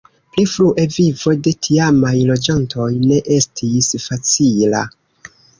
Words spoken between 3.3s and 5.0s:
estis facila.